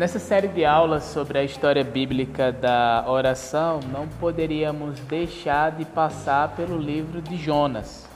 Nessa 0.00 0.18
série 0.18 0.48
de 0.48 0.64
aulas 0.64 1.04
sobre 1.04 1.38
a 1.38 1.44
história 1.44 1.84
bíblica 1.84 2.50
da 2.50 3.04
oração, 3.06 3.80
não 3.92 4.08
poderíamos 4.08 4.98
deixar 5.00 5.72
de 5.72 5.84
passar 5.84 6.56
pelo 6.56 6.78
livro 6.78 7.20
de 7.20 7.36
Jonas, 7.36 8.08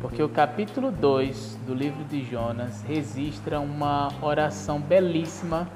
porque 0.00 0.20
o 0.20 0.28
capítulo 0.28 0.90
2 0.90 1.60
do 1.64 1.72
livro 1.72 2.02
de 2.02 2.24
Jonas 2.24 2.82
registra 2.82 3.60
uma 3.60 4.08
oração 4.20 4.80
belíssima 4.80 5.68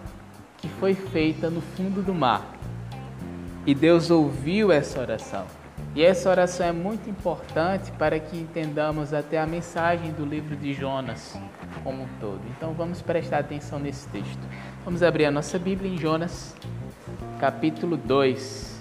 que 0.56 0.68
foi 0.68 0.94
feita 0.94 1.48
no 1.48 1.60
fundo 1.60 2.02
do 2.02 2.12
mar. 2.12 2.42
E 3.64 3.76
Deus 3.76 4.10
ouviu 4.10 4.72
essa 4.72 4.98
oração. 4.98 5.46
E 5.98 6.04
essa 6.04 6.30
oração 6.30 6.64
é 6.64 6.70
muito 6.70 7.10
importante 7.10 7.90
para 7.90 8.20
que 8.20 8.36
entendamos 8.36 9.12
até 9.12 9.36
a 9.36 9.44
mensagem 9.44 10.12
do 10.12 10.24
livro 10.24 10.54
de 10.54 10.72
Jonas 10.72 11.36
como 11.82 12.04
um 12.04 12.08
todo. 12.20 12.40
Então 12.56 12.72
vamos 12.72 13.02
prestar 13.02 13.38
atenção 13.38 13.80
nesse 13.80 14.06
texto. 14.10 14.38
Vamos 14.84 15.02
abrir 15.02 15.24
a 15.24 15.30
nossa 15.32 15.58
Bíblia 15.58 15.90
em 15.92 15.98
Jonas, 15.98 16.54
capítulo 17.40 17.96
2. 17.96 18.80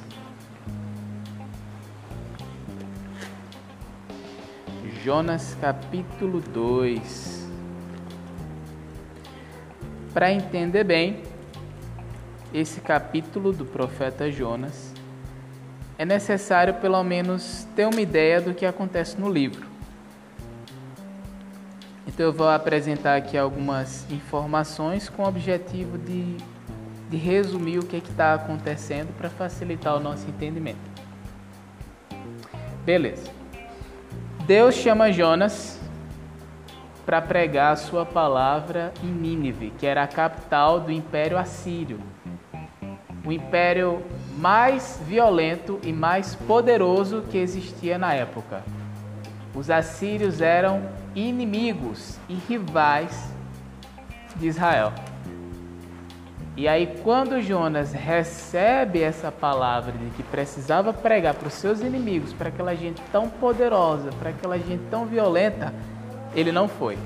Jonas, 5.04 5.58
capítulo 5.60 6.40
2. 6.40 7.50
Para 10.14 10.32
entender 10.32 10.84
bem 10.84 11.24
esse 12.54 12.80
capítulo 12.80 13.52
do 13.52 13.66
profeta 13.66 14.32
Jonas, 14.32 14.96
é 15.98 16.06
necessário 16.06 16.76
pelo 16.76 17.04
menos 17.04 17.68
ter 17.76 17.86
uma 17.86 18.00
ideia 18.00 18.40
do 18.40 18.54
que 18.54 18.66
acontece 18.66 19.20
no 19.20 19.32
livro. 19.32 19.66
Então 22.06 22.28
eu 22.28 22.34
vou 22.34 22.50
apresentar 22.50 23.16
aqui 23.16 23.38
algumas 23.38 24.10
informações 24.12 25.10
com 25.10 25.24
o 25.24 25.28
objetivo 25.28 25.98
de, 25.98 26.38
de 27.10 27.18
resumir 27.18 27.80
o 27.80 27.86
que 27.86 27.96
é 27.96 28.00
está 28.00 28.34
acontecendo 28.34 29.16
para 29.18 29.30
facilitar 29.30 29.96
o 29.96 30.00
nosso 30.00 30.28
entendimento. 30.28 30.80
Beleza. 32.86 33.30
Deus 34.46 34.76
chama 34.76 35.12
Jonas 35.12 35.80
para 37.06 37.22
pregar 37.22 37.74
a 37.74 37.76
sua 37.76 38.06
palavra 38.06 38.94
em 39.04 39.08
Nínive, 39.08 39.72
que 39.78 39.86
era 39.86 40.04
a 40.04 40.08
capital 40.08 40.80
do 40.80 40.92
Império 40.92 41.38
Assírio. 41.38 42.00
O 43.26 43.32
império 43.32 44.02
mais 44.38 45.02
violento 45.06 45.80
e 45.84 45.92
mais 45.92 46.36
poderoso 46.36 47.24
que 47.30 47.38
existia 47.38 47.98
na 47.98 48.14
época. 48.14 48.64
Os 49.56 49.72
assírios 49.72 50.40
eram 50.42 50.84
inimigos 51.16 52.20
e 52.30 52.36
rivais 52.36 53.34
de 54.36 54.48
Israel. 54.48 54.94
E 56.56 56.68
aí, 56.68 57.00
quando 57.04 57.42
Jonas 57.42 57.92
recebe 57.94 59.02
essa 59.02 59.32
palavra 59.32 59.92
de 59.92 60.10
que 60.12 60.24
precisava 60.24 60.94
pregar 60.94 61.34
para 61.34 61.48
os 61.48 61.54
seus 61.54 61.82
inimigos, 61.82 62.34
para 62.34 62.50
aquela 62.50 62.76
gente 62.76 63.02
tão 63.12 63.30
poderosa, 63.30 64.10
para 64.20 64.32
aquela 64.32 64.58
gente 64.58 64.84
tão 64.90 65.06
violenta, 65.06 65.74
ele 66.36 66.52
não 66.52 66.68
foi. 66.68 66.98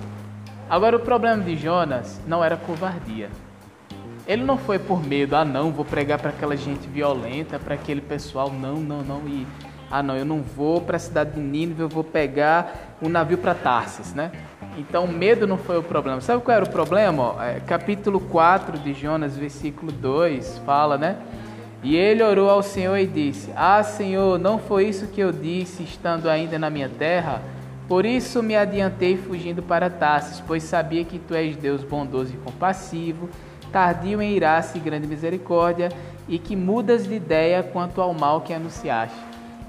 Agora, 0.70 0.96
o 0.96 1.00
problema 1.02 1.44
de 1.44 1.58
Jonas 1.58 2.20
não 2.26 2.44
era 2.44 2.56
covardia. 2.56 3.30
Ele 4.32 4.46
não 4.46 4.58
foi 4.58 4.80
por 4.80 5.06
medo, 5.06 5.36
ah, 5.36 5.44
não, 5.44 5.74
vou 5.74 5.84
pregar 5.84 6.18
para 6.18 6.30
aquela 6.30 6.56
gente 6.56 6.88
violenta, 6.88 7.60
para 7.60 7.76
aquele 7.76 8.00
pessoal, 8.00 8.50
não, 8.50 8.76
não, 8.76 9.02
não, 9.02 9.28
e 9.28 9.46
ah, 9.92 10.02
não, 10.02 10.16
eu 10.16 10.24
não 10.24 10.42
vou 10.42 10.80
para 10.80 10.96
a 10.96 11.00
cidade 11.00 11.32
de 11.32 11.42
Nínive, 11.42 11.82
eu 11.82 11.90
vou 11.90 12.02
pegar 12.02 12.96
um 13.02 13.10
navio 13.10 13.38
para 13.38 13.54
Tarsis, 13.54 14.14
né? 14.14 14.32
Então, 14.78 15.06
medo 15.06 15.46
não 15.46 15.58
foi 15.58 15.78
o 15.78 15.84
problema. 15.84 16.22
Sabe 16.22 16.42
qual 16.42 16.56
era 16.56 16.64
o 16.64 16.70
problema? 16.70 17.36
É, 17.46 17.60
capítulo 17.60 18.22
4 18.22 18.80
de 18.80 18.94
Jonas, 18.94 19.36
versículo 19.36 19.92
2, 19.92 20.60
fala, 20.60 20.98
né? 20.98 21.18
E 21.84 21.98
ele 21.98 22.24
orou 22.24 22.50
ao 22.50 22.64
Senhor 22.64 22.96
e 22.96 23.06
disse: 23.06 23.52
Ah, 23.54 23.84
Senhor, 23.84 24.40
não 24.40 24.58
foi 24.58 24.88
isso 24.88 25.08
que 25.08 25.20
eu 25.20 25.34
disse 25.34 25.84
estando 25.84 26.30
ainda 26.30 26.58
na 26.58 26.70
minha 26.70 26.88
terra? 26.88 27.42
Por 27.86 28.06
isso 28.06 28.42
me 28.42 28.56
adiantei 28.56 29.18
fugindo 29.18 29.62
para 29.62 29.90
Tarsis, 29.90 30.42
pois 30.48 30.64
sabia 30.64 31.04
que 31.04 31.20
tu 31.20 31.36
és 31.36 31.58
Deus 31.58 31.84
bondoso 31.84 32.34
e 32.34 32.38
compassivo, 32.38 33.30
tardio 33.72 34.22
em 34.22 34.36
irasse 34.36 34.78
e 34.78 34.82
grande 34.82 35.08
misericórdia, 35.08 35.90
e 36.28 36.38
que 36.38 36.56
mudas 36.56 37.08
de 37.08 37.16
ideia 37.16 37.64
quanto 37.64 38.02
ao 38.02 38.14
mal 38.14 38.42
que 38.42 38.54
anunciaste. 38.54 39.18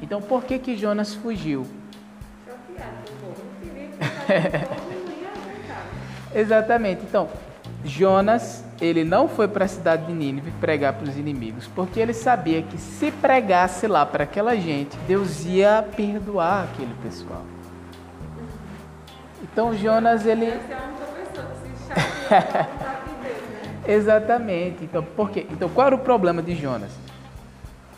Então, 0.01 0.21
por 0.21 0.45
que 0.45 0.59
que 0.59 0.77
Jonas 0.77 1.15
fugiu? 1.15 1.67
Exatamente. 6.35 7.03
Então, 7.03 7.29
Jonas, 7.85 8.65
ele 8.81 9.05
não 9.05 9.29
foi 9.29 9.49
para 9.49 9.65
a 9.65 9.69
cidade 9.69 10.07
de 10.07 10.13
Nínive 10.13 10.51
pregar 10.61 10.95
para 10.95 11.09
os 11.09 11.17
inimigos, 11.17 11.69
porque 11.75 12.01
ele 12.01 12.13
sabia 12.13 12.63
que 12.63 12.79
se 12.79 13.11
pregasse 13.11 13.87
lá 13.87 14.07
para 14.07 14.25
aquela 14.25 14.57
gente, 14.57 14.97
Deus 15.07 15.45
ia 15.45 15.85
perdoar 15.97 16.65
aquele 16.65 16.95
pessoal. 17.03 17.43
Então, 19.43 19.77
Jonas, 19.77 20.25
ele. 20.25 20.47
Exatamente. 23.87 24.85
Então, 24.85 25.03
por 25.03 25.31
quê? 25.31 25.47
Então, 25.51 25.69
qual 25.69 25.89
era 25.89 25.97
o 25.97 25.99
problema 25.99 26.43
de 26.43 26.55
Jonas? 26.55 26.93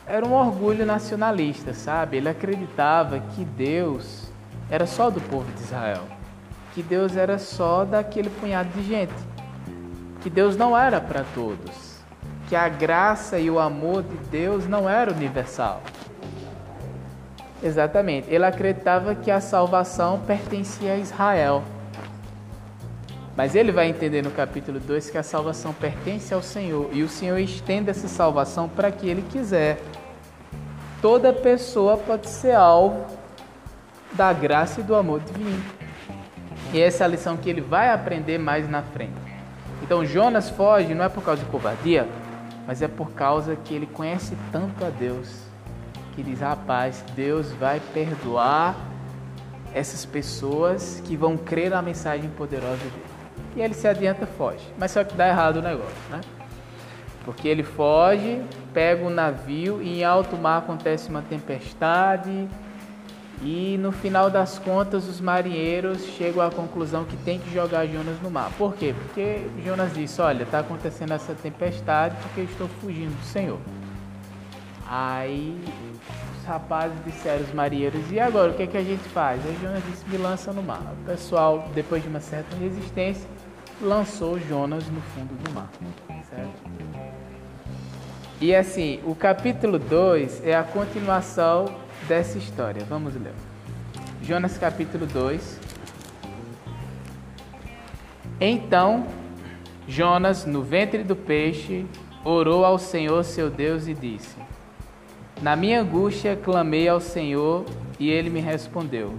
era 0.06 0.26
um 0.26 0.34
orgulho 0.34 0.84
nacionalista, 0.84 1.72
sabe? 1.72 2.18
Ele 2.18 2.28
acreditava 2.28 3.20
que 3.34 3.44
Deus 3.44 4.30
era 4.70 4.86
só 4.86 5.10
do 5.10 5.20
povo 5.20 5.50
de 5.52 5.62
Israel, 5.62 6.02
que 6.74 6.82
Deus 6.82 7.16
era 7.16 7.38
só 7.38 7.84
daquele 7.84 8.28
punhado 8.28 8.68
de 8.70 8.82
gente, 8.82 9.14
que 10.20 10.28
Deus 10.28 10.56
não 10.56 10.76
era 10.76 11.00
para 11.00 11.24
todos, 11.34 11.98
que 12.48 12.56
a 12.56 12.68
graça 12.68 13.38
e 13.38 13.50
o 13.50 13.58
amor 13.58 14.02
de 14.02 14.16
Deus 14.28 14.66
não 14.66 14.88
era 14.88 15.10
universal. 15.10 15.82
Exatamente, 17.62 18.28
ele 18.30 18.44
acreditava 18.44 19.14
que 19.14 19.30
a 19.30 19.40
salvação 19.40 20.20
pertencia 20.20 20.92
a 20.92 20.98
Israel. 20.98 21.62
Mas 23.36 23.54
ele 23.54 23.72
vai 23.72 23.88
entender 23.88 24.22
no 24.22 24.30
capítulo 24.30 24.78
2 24.78 25.10
que 25.10 25.18
a 25.18 25.22
salvação 25.22 25.72
pertence 25.72 26.32
ao 26.32 26.42
Senhor 26.42 26.88
e 26.92 27.02
o 27.02 27.08
Senhor 27.08 27.38
estende 27.38 27.90
essa 27.90 28.06
salvação 28.06 28.68
para 28.68 28.92
que 28.92 29.08
ele 29.08 29.22
quiser. 29.30 29.80
Toda 31.02 31.32
pessoa 31.32 31.96
pode 31.96 32.28
ser 32.28 32.54
alvo 32.54 33.04
da 34.12 34.32
graça 34.32 34.80
e 34.80 34.84
do 34.84 34.94
amor 34.94 35.20
divino. 35.20 35.62
E 36.72 36.80
essa 36.80 37.02
é 37.02 37.06
a 37.06 37.08
lição 37.08 37.36
que 37.36 37.50
ele 37.50 37.60
vai 37.60 37.90
aprender 37.90 38.38
mais 38.38 38.70
na 38.70 38.82
frente. 38.82 39.12
Então 39.82 40.04
Jonas 40.04 40.48
foge 40.48 40.94
não 40.94 41.04
é 41.04 41.08
por 41.08 41.22
causa 41.22 41.42
de 41.42 41.50
covardia, 41.50 42.08
mas 42.66 42.82
é 42.82 42.88
por 42.88 43.10
causa 43.10 43.56
que 43.56 43.74
ele 43.74 43.86
conhece 43.86 44.36
tanto 44.52 44.84
a 44.84 44.90
Deus 44.90 45.44
que 46.14 46.22
diz: 46.22 46.40
rapaz, 46.40 47.04
Deus 47.14 47.52
vai 47.52 47.80
perdoar 47.92 48.76
essas 49.74 50.04
pessoas 50.04 51.02
que 51.04 51.16
vão 51.16 51.36
crer 51.36 51.70
na 51.70 51.82
mensagem 51.82 52.30
poderosa 52.30 52.76
dele. 52.76 53.13
E 53.56 53.62
ele 53.62 53.74
se 53.74 53.86
adianta 53.86 54.26
foge. 54.26 54.64
Mas 54.78 54.90
só 54.90 55.04
que 55.04 55.14
dá 55.14 55.28
errado 55.28 55.56
o 55.56 55.62
negócio, 55.62 55.96
né? 56.10 56.20
Porque 57.24 57.48
ele 57.48 57.62
foge, 57.62 58.42
pega 58.72 59.04
um 59.04 59.10
navio 59.10 59.80
e 59.80 60.00
em 60.00 60.04
alto 60.04 60.36
mar 60.36 60.58
acontece 60.58 61.08
uma 61.08 61.22
tempestade. 61.22 62.48
E 63.42 63.78
no 63.78 63.92
final 63.92 64.30
das 64.30 64.58
contas, 64.58 65.08
os 65.08 65.20
marinheiros 65.20 66.04
chegam 66.16 66.42
à 66.42 66.50
conclusão 66.50 67.04
que 67.04 67.16
tem 67.18 67.38
que 67.38 67.52
jogar 67.52 67.86
Jonas 67.86 68.20
no 68.22 68.30
mar. 68.30 68.50
Por 68.56 68.74
quê? 68.74 68.94
Porque 68.96 69.46
Jonas 69.64 69.92
disse: 69.94 70.20
Olha, 70.20 70.44
está 70.44 70.60
acontecendo 70.60 71.12
essa 71.12 71.34
tempestade 71.34 72.16
porque 72.22 72.40
eu 72.40 72.44
estou 72.44 72.68
fugindo 72.80 73.14
do 73.18 73.24
Senhor. 73.24 73.58
Aí 74.86 75.58
os 76.38 76.44
rapazes 76.46 76.96
disseram, 77.04 77.42
os 77.42 77.52
marinheiros: 77.52 78.10
E 78.12 78.20
agora 78.20 78.52
o 78.52 78.54
que, 78.54 78.62
é 78.62 78.66
que 78.66 78.76
a 78.76 78.84
gente 78.84 79.02
faz? 79.08 79.44
Aí 79.44 79.56
Jonas 79.60 79.82
disse: 79.90 80.08
Me 80.08 80.16
lança 80.16 80.52
no 80.52 80.62
mar. 80.62 80.94
O 81.02 81.06
pessoal, 81.06 81.68
depois 81.74 82.02
de 82.02 82.08
uma 82.08 82.20
certa 82.20 82.54
resistência, 82.56 83.28
lançou 83.84 84.38
Jonas 84.38 84.88
no 84.88 85.00
fundo 85.00 85.34
do 85.42 85.50
mar. 85.52 85.70
Certo? 86.28 86.64
E 88.40 88.54
assim, 88.54 89.00
o 89.04 89.14
capítulo 89.14 89.78
2 89.78 90.44
é 90.44 90.56
a 90.56 90.62
continuação 90.62 91.76
dessa 92.08 92.38
história. 92.38 92.84
Vamos 92.84 93.14
ler. 93.14 93.34
Jonas 94.22 94.58
capítulo 94.58 95.06
2. 95.06 95.60
Então, 98.40 99.06
Jonas, 99.86 100.44
no 100.44 100.62
ventre 100.62 101.04
do 101.04 101.14
peixe, 101.14 101.86
orou 102.24 102.64
ao 102.64 102.78
Senhor 102.78 103.22
seu 103.22 103.48
Deus 103.48 103.86
e 103.86 103.94
disse: 103.94 104.36
Na 105.40 105.54
minha 105.54 105.82
angústia 105.82 106.36
clamei 106.36 106.88
ao 106.88 107.00
Senhor 107.00 107.64
e 108.00 108.10
ele 108.10 108.30
me 108.30 108.40
respondeu. 108.40 109.14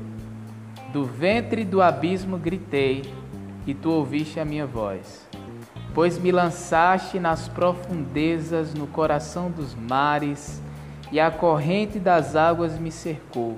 Do 0.91 1.05
ventre 1.05 1.63
do 1.63 1.81
abismo 1.81 2.37
gritei 2.37 3.03
e 3.65 3.73
tu 3.73 3.89
ouviste 3.89 4.39
a 4.39 4.45
minha 4.45 4.65
voz. 4.65 5.27
Pois 5.93 6.19
me 6.19 6.31
lançaste 6.31 7.19
nas 7.19 7.47
profundezas, 7.47 8.73
no 8.73 8.85
coração 8.85 9.49
dos 9.49 9.73
mares, 9.73 10.61
e 11.11 11.19
a 11.19 11.31
corrente 11.31 11.99
das 11.99 12.35
águas 12.35 12.77
me 12.77 12.91
cercou. 12.91 13.57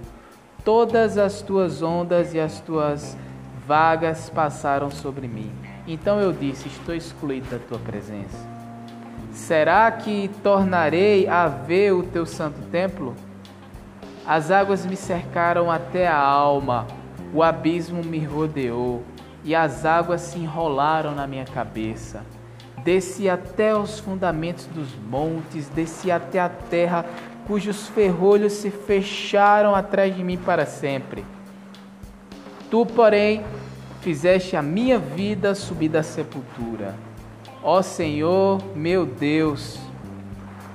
Todas 0.64 1.18
as 1.18 1.42
tuas 1.42 1.82
ondas 1.82 2.34
e 2.34 2.40
as 2.40 2.60
tuas 2.60 3.18
vagas 3.66 4.30
passaram 4.30 4.92
sobre 4.92 5.28
mim. 5.28 5.52
Então 5.88 6.20
eu 6.20 6.32
disse: 6.32 6.68
Estou 6.68 6.94
excluído 6.94 7.50
da 7.50 7.58
tua 7.58 7.80
presença. 7.80 8.38
Será 9.32 9.90
que 9.92 10.30
tornarei 10.44 11.28
a 11.28 11.48
ver 11.48 11.94
o 11.94 12.04
teu 12.04 12.26
santo 12.26 12.60
templo? 12.70 13.16
As 14.26 14.52
águas 14.52 14.86
me 14.86 14.96
cercaram 14.96 15.72
até 15.72 16.08
a 16.08 16.18
alma, 16.18 16.86
o 17.34 17.42
abismo 17.42 18.04
me 18.04 18.20
rodeou 18.20 19.04
e 19.48 19.56
as 19.56 19.86
águas 19.86 20.20
se 20.20 20.38
enrolaram 20.38 21.16
na 21.16 21.26
minha 21.26 21.46
cabeça. 21.46 22.22
Desci 22.84 23.30
até 23.30 23.74
os 23.74 23.98
fundamentos 23.98 24.66
dos 24.66 24.90
montes, 25.10 25.70
desci 25.70 26.12
até 26.12 26.38
a 26.38 26.50
terra, 26.50 27.06
cujos 27.48 27.88
ferrolhos 27.88 28.52
se 28.52 28.70
fecharam 28.70 29.74
atrás 29.74 30.14
de 30.14 30.22
mim 30.22 30.36
para 30.36 30.66
sempre. 30.66 31.24
Tu, 32.70 32.86
porém, 32.88 33.42
fizeste 34.02 34.58
a 34.58 34.62
minha 34.62 35.00
vida 35.00 35.56
subir 35.56 35.88
da 35.88 36.04
sepultura. 36.04 36.94
Ó 37.64 37.82
Senhor, 37.82 38.62
meu 38.76 39.06
Deus, 39.06 39.80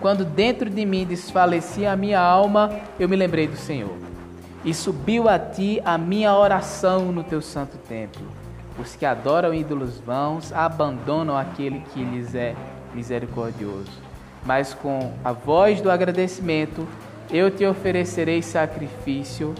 quando 0.00 0.24
dentro 0.24 0.70
de 0.70 0.86
mim 0.86 1.04
desfalecia 1.04 1.92
a 1.92 1.96
minha 1.96 2.20
alma, 2.20 2.70
eu 2.98 3.06
me 3.06 3.16
lembrei 3.16 3.46
do 3.46 3.56
Senhor. 3.56 3.98
E 4.64 4.72
subiu 4.72 5.28
a 5.28 5.38
ti 5.38 5.78
a 5.84 5.98
minha 5.98 6.34
oração 6.34 7.12
no 7.12 7.22
teu 7.22 7.42
santo 7.42 7.76
templo. 7.76 8.41
Os 8.78 8.96
que 8.96 9.04
adoram 9.04 9.52
ídolos 9.52 9.98
vãos 9.98 10.52
abandonam 10.52 11.36
aquele 11.36 11.80
que 11.92 12.02
lhes 12.02 12.34
é 12.34 12.54
misericordioso. 12.94 13.90
Mas 14.44 14.74
com 14.74 15.12
a 15.24 15.32
voz 15.32 15.80
do 15.80 15.90
agradecimento, 15.90 16.86
eu 17.30 17.50
te 17.50 17.64
oferecerei 17.64 18.42
sacrifício. 18.42 19.54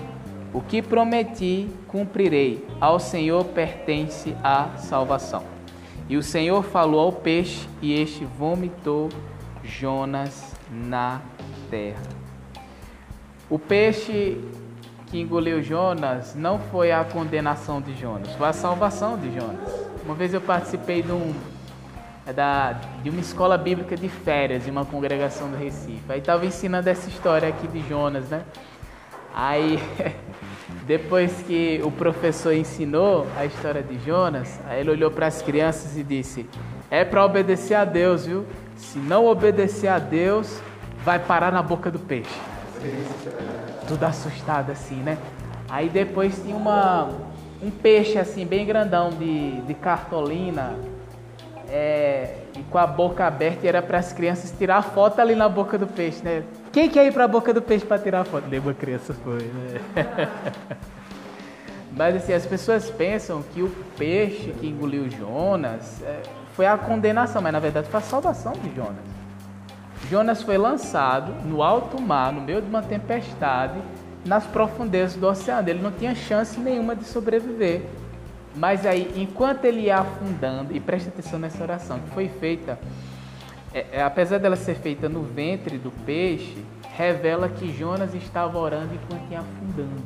O 0.53 0.61
que 0.61 0.83
prometi, 0.83 1.69
cumprirei. 1.89 2.67
Ao 2.81 2.99
Senhor 2.99 3.45
pertence 3.47 4.35
a 4.43 4.77
salvação. 4.77 5.45
E 6.09 6.17
o 6.17 6.23
Senhor 6.23 6.63
falou 6.63 7.01
ao 7.01 7.13
peixe, 7.13 7.67
e 7.81 7.95
este 7.95 8.25
vomitou 8.25 9.09
Jonas 9.63 10.55
na 10.71 11.23
terra. 11.71 12.03
O 13.49 13.59
peixe 13.59 14.39
que 15.13 15.21
engoliu 15.21 15.63
Jonas 15.63 16.35
não 16.35 16.59
foi 16.59 16.91
a 16.91 17.05
condenação 17.05 17.83
de 17.83 17.95
Jonas, 17.95 18.33
foi 18.35 18.49
a 18.49 18.53
salvação 18.55 19.19
de 19.19 19.31
Jonas. 19.31 19.71
Uma 20.07 20.15
vez 20.15 20.33
eu 20.33 20.41
participei 20.41 21.03
de, 21.03 21.13
um, 21.13 21.35
da, 22.35 22.73
de 23.03 23.11
uma 23.11 23.21
escola 23.21 23.59
bíblica 23.59 23.95
de 23.95 24.09
férias, 24.09 24.65
de 24.65 24.71
uma 24.71 24.87
congregação 24.87 25.51
do 25.51 25.57
Recife. 25.59 26.01
Aí 26.09 26.19
estava 26.19 26.47
ensinando 26.47 26.89
essa 26.89 27.11
história 27.11 27.47
aqui 27.47 27.69
de 27.69 27.87
Jonas, 27.87 28.31
né? 28.31 28.43
Aí, 29.35 29.79
depois 30.87 31.43
que 31.47 31.79
o 31.85 31.91
professor 31.91 32.55
ensinou 32.55 33.27
a 33.37 33.45
história 33.45 33.83
de 33.83 33.99
Jonas, 34.07 34.59
aí 34.67 34.81
ele 34.81 34.93
olhou 34.93 35.11
para 35.11 35.27
as 35.27 35.43
crianças 35.43 35.95
e 35.95 36.03
disse: 36.03 36.49
É 36.91 37.05
para 37.05 37.23
obedecer 37.23 37.75
a 37.75 37.85
Deus, 37.85 38.25
viu? 38.25 38.47
Se 38.77 38.99
não 38.99 39.27
obedecer 39.27 39.89
a 39.89 39.99
Deus, 39.99 40.59
vai 41.05 41.19
parar 41.19 41.53
na 41.53 41.63
boca 41.63 41.91
do 41.91 41.99
peixe. 41.99 42.41
Tudo 43.93 44.05
assustado 44.05 44.73
assim, 44.73 44.97
né? 44.97 45.19
Aí 45.69 45.91
depois 45.91 46.43
tinha 46.43 46.57
uma, 46.57 47.11
um 47.63 47.71
peixe 47.71 48.17
assim, 48.17 48.47
bem 48.47 48.65
grandão 48.65 49.11
de, 49.11 49.61
de 49.61 49.75
cartolina, 49.75 50.75
é, 51.69 52.37
e 52.57 52.63
com 52.71 52.79
a 52.79 52.87
boca 52.87 53.27
aberta, 53.27 53.67
e 53.67 53.69
era 53.69 53.83
para 53.83 53.99
as 53.99 54.11
crianças 54.11 54.51
tirar 54.57 54.81
foto 54.81 55.21
ali 55.21 55.35
na 55.35 55.47
boca 55.47 55.77
do 55.77 55.87
peixe, 55.87 56.25
né? 56.25 56.43
Quem 56.73 56.89
quer 56.89 57.07
ir 57.07 57.13
para 57.13 57.25
a 57.25 57.29
boca 57.29 57.53
do 57.53 57.61
peixe 57.61 57.85
para 57.85 57.99
tirar 57.99 58.25
foto? 58.25 58.49
Nenhuma 58.49 58.73
criança 58.73 59.13
foi, 59.13 59.43
né? 59.43 59.81
Mas 61.95 62.17
assim, 62.17 62.33
as 62.33 62.47
pessoas 62.47 62.89
pensam 62.89 63.43
que 63.43 63.61
o 63.61 63.69
peixe 63.99 64.55
que 64.59 64.67
engoliu 64.67 65.11
Jonas 65.11 66.03
é, 66.03 66.23
foi 66.55 66.65
a 66.65 66.79
condenação, 66.79 67.43
mas 67.43 67.53
na 67.53 67.61
verdade 67.61 67.89
foi 67.91 68.01
a 68.01 68.03
salvação 68.03 68.53
de 68.53 68.75
Jonas. 68.75 69.22
Jonas 70.09 70.43
foi 70.43 70.59
lançado 70.59 71.33
no 71.47 71.63
alto 71.63 72.01
mar, 72.01 72.33
no 72.33 72.41
meio 72.41 72.61
de 72.61 72.69
uma 72.69 72.83
tempestade, 72.83 73.81
nas 74.25 74.45
profundezas 74.47 75.17
do 75.17 75.27
oceano. 75.27 75.69
Ele 75.69 75.83
não 75.83 75.93
tinha 75.93 76.15
chance 76.15 76.59
nenhuma 76.59 76.95
de 76.95 77.05
sobreviver. 77.05 77.83
Mas 78.55 78.85
aí, 78.85 79.11
enquanto 79.17 79.65
ele 79.65 79.83
ia 79.83 79.99
afundando, 79.99 80.75
e 80.77 80.81
preste 80.81 81.09
atenção 81.09 81.39
nessa 81.39 81.63
oração 81.63 81.99
que 81.99 82.11
foi 82.11 82.29
feita, 82.29 82.79
é, 83.73 83.87
é, 83.93 84.03
apesar 84.03 84.39
dela 84.39 84.57
ser 84.57 84.75
feita 84.75 85.09
no 85.09 85.23
ventre 85.23 85.79
do 85.79 85.91
peixe, 86.05 86.63
revela 86.95 87.49
que 87.49 87.73
Jonas 87.73 88.15
estava 88.15 88.59
orando 88.59 88.95
enquanto 88.95 89.31
ia 89.31 89.41
afundando. 89.41 90.03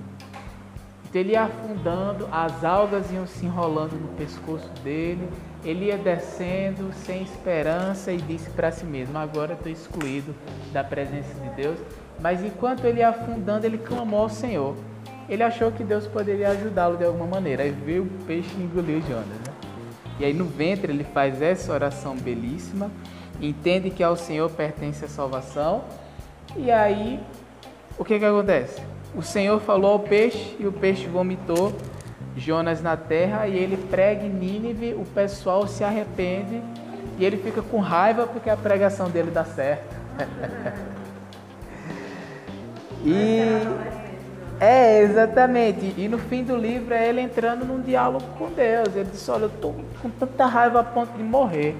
Ele 1.18 1.32
ia 1.32 1.42
afundando, 1.42 2.28
as 2.30 2.64
algas 2.64 3.10
iam 3.12 3.26
se 3.26 3.46
enrolando 3.46 3.92
no 3.92 4.08
pescoço 4.16 4.68
dele, 4.82 5.28
ele 5.64 5.86
ia 5.86 5.96
descendo 5.96 6.92
sem 6.92 7.22
esperança 7.22 8.12
e 8.12 8.18
disse 8.18 8.50
para 8.50 8.70
si 8.70 8.84
mesmo: 8.84 9.16
Agora 9.18 9.54
estou 9.54 9.70
excluído 9.70 10.34
da 10.72 10.84
presença 10.84 11.32
de 11.40 11.48
Deus. 11.50 11.78
Mas 12.20 12.42
enquanto 12.42 12.84
ele 12.84 13.00
ia 13.00 13.08
afundando, 13.08 13.66
ele 13.66 13.78
clamou 13.78 14.20
ao 14.20 14.28
Senhor. 14.28 14.76
Ele 15.28 15.42
achou 15.42 15.72
que 15.72 15.82
Deus 15.82 16.06
poderia 16.06 16.50
ajudá-lo 16.50 16.96
de 16.96 17.04
alguma 17.04 17.26
maneira. 17.26 17.64
Aí 17.64 17.70
veio 17.70 18.04
o 18.04 18.24
peixe 18.24 18.50
e 18.58 18.62
engoliu 18.62 19.00
Jonas. 19.02 19.26
Né? 19.26 19.54
E 20.20 20.24
aí 20.24 20.32
no 20.32 20.44
ventre 20.44 20.92
ele 20.92 21.04
faz 21.04 21.42
essa 21.42 21.72
oração 21.72 22.16
belíssima, 22.16 22.90
entende 23.40 23.90
que 23.90 24.02
ao 24.02 24.16
Senhor 24.16 24.50
pertence 24.50 25.04
a 25.04 25.08
salvação. 25.08 25.84
E 26.56 26.70
aí 26.70 27.20
o 27.98 28.04
que, 28.04 28.18
que 28.18 28.24
acontece? 28.24 28.95
O 29.16 29.22
Senhor 29.22 29.58
falou 29.60 29.92
ao 29.92 30.00
peixe 30.00 30.54
e 30.60 30.66
o 30.66 30.72
peixe 30.72 31.06
vomitou 31.06 31.72
Jonas 32.36 32.82
na 32.82 32.98
terra 32.98 33.48
e 33.48 33.56
ele 33.56 33.76
prega 33.76 34.26
em 34.26 34.28
Nínive, 34.28 34.92
o 34.92 35.06
pessoal 35.06 35.66
se 35.66 35.82
arrepende 35.82 36.62
e 37.18 37.24
ele 37.24 37.38
fica 37.38 37.62
com 37.62 37.80
raiva 37.80 38.26
porque 38.26 38.50
a 38.50 38.56
pregação 38.56 39.08
dele 39.08 39.30
dá 39.30 39.42
certo. 39.42 39.96
e 43.02 43.40
é, 44.60 45.00
exatamente. 45.00 45.94
E 45.96 46.08
no 46.08 46.18
fim 46.18 46.42
do 46.42 46.56
livro 46.56 46.94
é 46.94 47.08
ele 47.08 47.20
entrando 47.20 47.64
num 47.64 47.80
diálogo 47.80 48.24
com 48.38 48.50
Deus. 48.50 48.94
Ele 48.94 49.08
diz: 49.10 49.28
Olha, 49.28 49.44
eu 49.44 49.48
estou 49.48 49.74
com 50.00 50.10
tanta 50.10 50.46
raiva 50.46 50.80
a 50.80 50.84
ponto 50.84 51.12
de 51.16 51.22
morrer. 51.22 51.76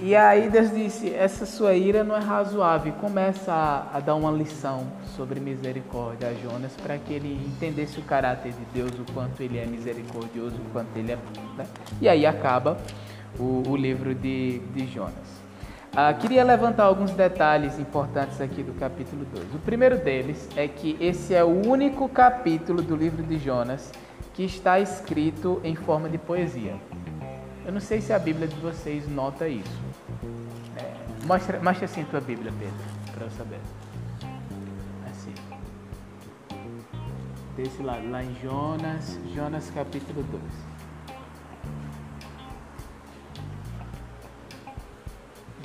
E 0.00 0.14
aí 0.14 0.48
Deus 0.48 0.70
disse: 0.70 1.12
Essa 1.12 1.44
sua 1.44 1.74
ira 1.74 2.04
não 2.04 2.14
é 2.14 2.20
razoável. 2.20 2.92
Começa 2.94 3.52
a, 3.52 3.96
a 3.96 4.00
dar 4.00 4.14
uma 4.14 4.30
lição 4.30 4.86
sobre 5.16 5.40
misericórdia 5.40 6.28
a 6.28 6.34
Jonas 6.34 6.72
para 6.80 6.96
que 6.98 7.12
ele 7.12 7.34
entendesse 7.46 7.98
o 7.98 8.02
caráter 8.02 8.52
de 8.52 8.64
Deus, 8.72 8.92
o 8.92 9.12
quanto 9.12 9.42
ele 9.42 9.58
é 9.58 9.66
misericordioso, 9.66 10.54
o 10.54 10.72
quanto 10.72 10.96
ele 10.96 11.12
é. 11.12 11.18
Né? 11.56 11.66
E 12.00 12.08
aí 12.08 12.24
acaba 12.24 12.78
o, 13.38 13.64
o 13.68 13.76
livro 13.76 14.14
de, 14.14 14.60
de 14.72 14.86
Jonas. 14.86 15.38
Ah, 15.96 16.14
queria 16.14 16.44
levantar 16.44 16.84
alguns 16.84 17.10
detalhes 17.10 17.76
importantes 17.78 18.40
aqui 18.40 18.62
do 18.62 18.72
capítulo 18.78 19.24
2. 19.34 19.54
O 19.54 19.58
primeiro 19.58 19.98
deles 19.98 20.48
é 20.54 20.68
que 20.68 20.96
esse 21.00 21.34
é 21.34 21.42
o 21.42 21.48
único 21.48 22.08
capítulo 22.08 22.82
do 22.82 22.94
livro 22.94 23.22
de 23.22 23.36
Jonas 23.36 23.90
que 24.32 24.44
está 24.44 24.78
escrito 24.78 25.60
em 25.64 25.74
forma 25.74 26.08
de 26.08 26.16
poesia. 26.16 26.76
Eu 27.68 27.74
não 27.74 27.82
sei 27.82 28.00
se 28.00 28.14
a 28.14 28.18
Bíblia 28.18 28.48
de 28.48 28.56
vocês 28.56 29.06
nota 29.06 29.46
isso. 29.46 29.78
É, 30.74 31.26
mostra, 31.26 31.60
mostra 31.62 31.84
assim 31.84 32.02
tua 32.04 32.18
Bíblia, 32.18 32.50
Pedro, 32.58 32.74
para 33.12 33.26
eu 33.26 33.30
saber. 33.30 33.60
Assim. 35.10 35.34
Desse 37.58 37.82
lado, 37.82 38.10
lá 38.10 38.24
em 38.24 38.34
Jonas, 38.36 39.20
Jonas 39.34 39.70
capítulo 39.74 40.22
2. 40.22 40.42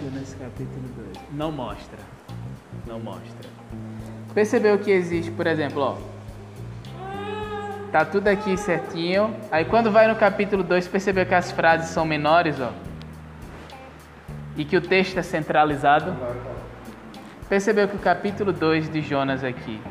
Jonas 0.02 0.34
capítulo 0.34 0.90
2. 1.14 1.18
Não 1.32 1.54
mostra. 1.54 2.00
Não 2.86 3.00
mostra. 3.00 3.50
Percebeu 4.34 4.78
que 4.78 4.92
existe, 4.92 5.32
por 5.32 5.48
exemplo, 5.48 5.82
ó. 5.82 6.13
Tá 7.94 8.04
tudo 8.04 8.28
aqui 8.28 8.58
certinho. 8.58 9.34
Aí 9.50 9.64
quando 9.64 9.90
vai 9.90 10.06
no 10.08 10.16
capítulo 10.18 10.64
2, 10.64 10.86
percebeu 10.90 11.26
que 11.26 11.34
as 11.34 11.50
frases 11.50 11.88
são 11.92 12.04
menores, 12.04 12.60
ó 12.60 12.74
e 14.56 14.64
que 14.64 14.78
o 14.78 14.82
texto 14.82 15.18
é 15.18 15.24
centralizado? 15.24 16.16
Percebeu 17.50 17.88
que 17.88 17.96
o 17.96 18.00
capítulo 18.00 18.52
2 18.52 18.92
de 18.92 19.02
Jonas 19.02 19.44
aqui, 19.44 19.82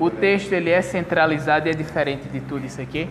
o 0.00 0.10
texto 0.10 0.52
ele 0.52 0.70
é 0.70 0.82
centralizado 0.82 1.68
e 1.68 1.70
é 1.70 1.74
diferente 1.74 2.28
de 2.28 2.40
tudo 2.40 2.64
isso 2.64 2.80
aqui? 2.80 3.08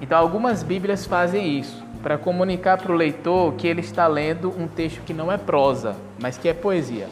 Então 0.00 0.18
algumas 0.18 0.62
Bíblias 0.62 1.06
fazem 1.06 1.58
isso, 1.58 1.84
para 2.02 2.16
comunicar 2.16 2.78
para 2.78 2.92
o 2.92 2.94
leitor 2.94 3.54
que 3.54 3.66
ele 3.66 3.80
está 3.80 4.06
lendo 4.06 4.50
um 4.56 4.66
texto 4.66 5.02
que 5.02 5.12
não 5.12 5.30
é 5.30 5.36
prosa, 5.36 5.96
mas 6.20 6.38
que 6.38 6.48
é 6.48 6.54
poesia. 6.54 7.08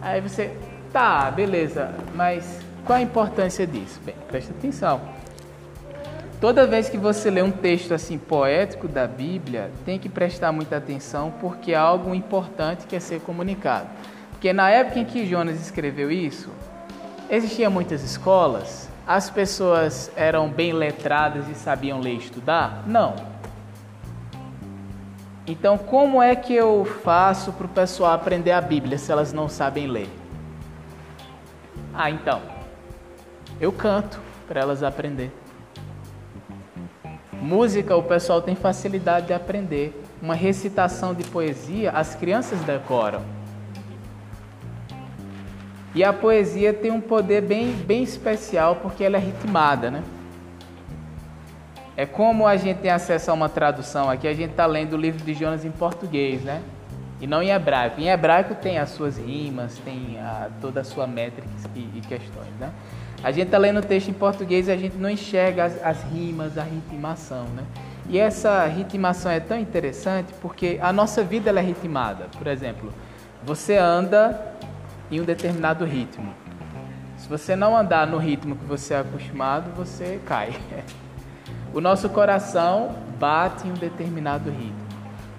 Aí 0.00 0.20
você, 0.20 0.56
tá, 0.92 1.30
beleza, 1.30 1.92
mas 2.14 2.60
qual 2.84 2.98
a 2.98 3.02
importância 3.02 3.66
disso? 3.66 4.00
Bem, 4.04 4.14
presta 4.28 4.52
atenção. 4.52 5.00
Toda 6.40 6.66
vez 6.66 6.88
que 6.88 6.98
você 6.98 7.30
lê 7.30 7.40
um 7.40 7.52
texto 7.52 7.94
assim 7.94 8.18
poético 8.18 8.88
da 8.88 9.06
Bíblia, 9.06 9.70
tem 9.84 9.98
que 9.98 10.08
prestar 10.08 10.50
muita 10.50 10.76
atenção 10.76 11.32
porque 11.40 11.70
é 11.70 11.76
algo 11.76 12.12
importante 12.12 12.84
que 12.86 12.96
é 12.96 13.00
ser 13.00 13.20
comunicado. 13.20 13.86
Porque 14.32 14.52
na 14.52 14.68
época 14.68 14.98
em 14.98 15.04
que 15.04 15.24
Jonas 15.24 15.60
escreveu 15.60 16.10
isso, 16.10 16.50
existiam 17.30 17.70
muitas 17.70 18.02
escolas, 18.02 18.88
as 19.06 19.30
pessoas 19.30 20.10
eram 20.16 20.48
bem 20.48 20.72
letradas 20.72 21.48
e 21.48 21.54
sabiam 21.54 22.00
ler 22.00 22.14
e 22.14 22.18
estudar? 22.18 22.82
Não. 22.88 23.14
Então, 25.46 25.78
como 25.78 26.20
é 26.20 26.34
que 26.34 26.52
eu 26.52 26.84
faço 27.04 27.52
para 27.52 27.66
o 27.66 27.68
pessoal 27.68 28.14
aprender 28.14 28.50
a 28.50 28.60
Bíblia 28.60 28.98
se 28.98 29.12
elas 29.12 29.32
não 29.32 29.48
sabem 29.48 29.86
ler? 29.86 30.08
Ah, 31.94 32.10
então, 32.10 32.42
eu 33.60 33.72
canto 33.72 34.20
para 34.46 34.60
elas 34.60 34.82
aprender. 34.82 35.30
Música, 37.32 37.96
o 37.96 38.02
pessoal 38.02 38.40
tem 38.40 38.54
facilidade 38.54 39.26
de 39.26 39.32
aprender. 39.32 40.00
Uma 40.20 40.34
recitação 40.34 41.12
de 41.12 41.24
poesia, 41.24 41.90
as 41.90 42.14
crianças 42.14 42.60
decoram. 42.60 43.22
E 45.94 46.02
a 46.02 46.12
poesia 46.12 46.72
tem 46.72 46.90
um 46.90 47.00
poder 47.00 47.42
bem, 47.42 47.72
bem 47.72 48.02
especial 48.02 48.76
porque 48.76 49.04
ela 49.04 49.16
é 49.16 49.20
ritmada, 49.20 49.90
né? 49.90 50.02
É 51.94 52.06
como 52.06 52.46
a 52.46 52.56
gente 52.56 52.78
tem 52.78 52.90
acesso 52.90 53.30
a 53.30 53.34
uma 53.34 53.48
tradução 53.48 54.08
aqui, 54.08 54.26
a 54.26 54.32
gente 54.32 54.52
está 54.52 54.64
lendo 54.64 54.94
o 54.94 54.96
livro 54.96 55.22
de 55.22 55.34
Jonas 55.34 55.64
em 55.64 55.70
português, 55.70 56.42
né? 56.42 56.62
E 57.20 57.26
não 57.26 57.42
em 57.42 57.50
hebraico. 57.50 58.00
Em 58.00 58.08
hebraico 58.08 58.54
tem 58.54 58.78
as 58.78 58.90
suas 58.90 59.18
rimas, 59.18 59.78
tem 59.84 60.18
a, 60.18 60.48
toda 60.60 60.80
a 60.80 60.84
sua 60.84 61.06
métrica 61.06 61.48
e, 61.74 61.90
e 61.96 62.00
questões, 62.00 62.54
né? 62.58 62.72
A 63.22 63.30
gente 63.30 63.46
está 63.46 63.58
lendo 63.58 63.78
o 63.78 63.82
texto 63.82 64.08
em 64.08 64.12
português 64.12 64.66
e 64.66 64.72
a 64.72 64.76
gente 64.76 64.96
não 64.96 65.08
enxerga 65.08 65.64
as, 65.64 65.82
as 65.82 66.02
rimas, 66.02 66.58
a 66.58 66.62
ritmação, 66.62 67.44
né? 67.54 67.64
E 68.08 68.18
essa 68.18 68.66
ritmação 68.66 69.30
é 69.30 69.38
tão 69.38 69.58
interessante 69.58 70.32
porque 70.40 70.78
a 70.82 70.92
nossa 70.92 71.22
vida 71.22 71.48
ela 71.48 71.60
é 71.60 71.62
ritmada. 71.62 72.26
Por 72.36 72.48
exemplo, 72.48 72.92
você 73.44 73.76
anda 73.76 74.54
em 75.10 75.20
um 75.20 75.24
determinado 75.24 75.84
ritmo. 75.84 76.34
Se 77.16 77.28
você 77.28 77.54
não 77.54 77.76
andar 77.76 78.06
no 78.06 78.18
ritmo 78.18 78.56
que 78.56 78.64
você 78.64 78.94
é 78.94 78.98
acostumado, 78.98 79.70
você 79.76 80.20
cai. 80.26 80.52
O 81.74 81.80
nosso 81.80 82.06
coração 82.10 82.94
bate 83.18 83.66
em 83.66 83.70
um 83.70 83.74
determinado 83.74 84.50
ritmo. 84.50 84.76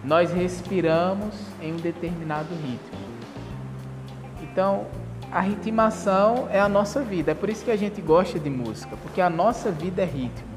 Nós 0.03 0.33
respiramos 0.33 1.35
em 1.61 1.73
um 1.73 1.77
determinado 1.77 2.49
ritmo. 2.55 2.97
Então, 4.41 4.87
a 5.33 5.39
ritmação 5.39 6.47
é 6.51 6.59
a 6.59 6.69
nossa 6.69 7.01
vida. 7.01 7.31
É 7.31 7.33
por 7.33 7.49
isso 7.49 7.65
que 7.65 7.71
a 7.71 7.75
gente 7.75 7.99
gosta 7.99 8.39
de 8.39 8.51
música, 8.51 8.95
porque 9.01 9.19
a 9.19 9.31
nossa 9.31 9.71
vida 9.71 10.03
é 10.03 10.05
ritmo. 10.05 10.53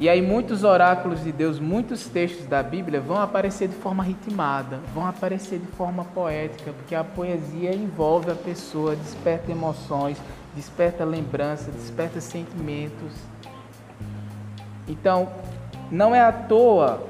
E 0.00 0.08
aí 0.08 0.20
muitos 0.20 0.64
oráculos 0.64 1.22
de 1.22 1.30
Deus, 1.30 1.60
muitos 1.60 2.06
textos 2.06 2.46
da 2.46 2.60
Bíblia 2.60 3.00
vão 3.00 3.20
aparecer 3.20 3.68
de 3.68 3.76
forma 3.76 4.02
ritmada, 4.02 4.80
vão 4.92 5.06
aparecer 5.06 5.60
de 5.60 5.66
forma 5.68 6.04
poética, 6.06 6.72
porque 6.72 6.94
a 6.94 7.04
poesia 7.04 7.72
envolve 7.72 8.32
a 8.32 8.34
pessoa, 8.34 8.96
desperta 8.96 9.52
emoções, 9.52 10.20
desperta 10.56 11.04
lembranças, 11.04 11.72
desperta 11.74 12.20
sentimentos. 12.20 13.12
Então, 14.88 15.28
não 15.90 16.12
é 16.12 16.20
à 16.20 16.32
toa 16.32 17.06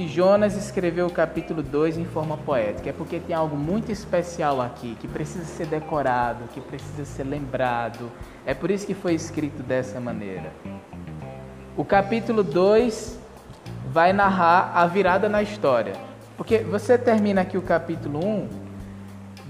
que 0.00 0.08
Jonas 0.08 0.56
escreveu 0.56 1.08
o 1.08 1.10
capítulo 1.10 1.62
2 1.62 1.98
em 1.98 2.06
forma 2.06 2.34
poética, 2.38 2.88
é 2.88 2.92
porque 2.92 3.20
tem 3.20 3.36
algo 3.36 3.54
muito 3.54 3.92
especial 3.92 4.58
aqui, 4.58 4.96
que 4.98 5.06
precisa 5.06 5.44
ser 5.44 5.66
decorado, 5.66 6.44
que 6.54 6.60
precisa 6.62 7.04
ser 7.04 7.24
lembrado. 7.24 8.10
É 8.46 8.54
por 8.54 8.70
isso 8.70 8.86
que 8.86 8.94
foi 8.94 9.12
escrito 9.12 9.62
dessa 9.62 10.00
maneira. 10.00 10.50
O 11.76 11.84
capítulo 11.84 12.42
2 12.42 13.20
vai 13.92 14.10
narrar 14.14 14.72
a 14.74 14.86
virada 14.86 15.28
na 15.28 15.42
história. 15.42 15.92
Porque 16.34 16.60
você 16.60 16.96
termina 16.96 17.42
aqui 17.42 17.58
o 17.58 17.62
capítulo 17.62 18.24
1, 18.24 18.26
um, 18.26 18.48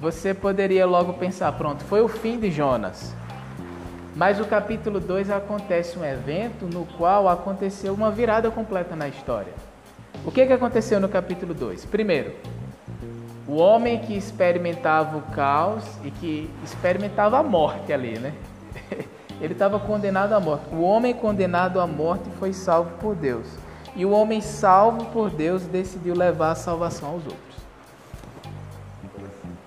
você 0.01 0.35
poderia 0.35 0.85
logo 0.85 1.13
pensar, 1.13 1.53
pronto, 1.53 1.85
foi 1.85 2.01
o 2.01 2.09
fim 2.09 2.41
de 2.41 2.51
Jonas. 2.51 3.15
Mas 4.17 4.41
o 4.41 4.45
capítulo 4.45 4.99
2 4.99 5.31
acontece 5.31 5.97
um 5.97 6.05
evento 6.05 6.67
no 6.67 6.87
qual 6.99 7.29
aconteceu 7.29 7.95
uma 7.95 8.11
virada 8.11 8.51
completa 8.51 8.97
na 8.97 9.07
história. 9.07 9.70
O 10.25 10.31
que, 10.31 10.47
que 10.47 10.53
aconteceu 10.53 11.01
no 11.01 11.09
capítulo 11.09 11.55
2? 11.55 11.87
Primeiro, 11.87 12.35
o 13.49 13.57
homem 13.57 13.99
que 13.99 14.17
experimentava 14.17 15.17
o 15.17 15.23
caos 15.33 15.85
e 16.05 16.11
que 16.11 16.51
experimentava 16.65 17.39
a 17.39 17.43
morte 17.43 17.93
ali, 17.93 18.19
né? 18.19 18.35
Ele 19.41 19.55
estava 19.55 19.79
condenado 19.81 20.35
à 20.35 20.41
morte. 20.41 20.67
O 20.73 20.83
homem 20.83 21.15
condenado 21.15 21.81
à 21.81 21.87
morte 21.87 22.29
foi 22.39 22.53
salvo 22.53 22.91
por 22.99 23.15
Deus. 23.15 23.47
E 23.97 24.05
o 24.05 24.11
homem 24.11 24.41
salvo 24.41 25.07
por 25.07 25.31
Deus 25.31 25.63
decidiu 25.63 26.15
levar 26.15 26.51
a 26.51 26.55
salvação 26.55 27.09
aos 27.09 27.25
outros. 27.25 27.41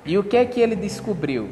E 0.05 0.17
o 0.17 0.24
que 0.24 0.38
é 0.38 0.45
que 0.45 0.62
ele 0.62 0.75
descobriu? 0.75 1.50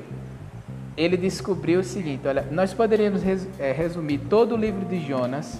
ele 0.96 1.18
descobriu 1.18 1.80
o 1.80 1.84
seguinte: 1.84 2.28
olha, 2.28 2.46
nós 2.52 2.74
poderíamos 2.74 3.22
é, 3.60 3.72
resumir 3.72 4.20
todo 4.30 4.56
o 4.56 4.58
livro 4.58 4.86
de 4.86 5.00
Jonas 5.00 5.60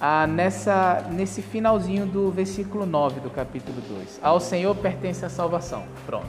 ah, 0.00 0.26
nessa, 0.26 1.06
nesse 1.10 1.42
finalzinho 1.42 2.06
do 2.06 2.30
versículo 2.30 2.86
9 2.86 3.20
do 3.20 3.30
capítulo 3.30 3.80
2. 3.82 4.20
Ao 4.22 4.40
Senhor 4.40 4.74
pertence 4.74 5.24
a 5.24 5.28
salvação. 5.28 5.84
Pronto. 6.06 6.26